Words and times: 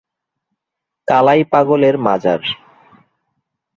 কালাই 1.07 1.41
পাগল 1.51 1.81
এর 1.89 1.95
মাজার। 2.05 2.41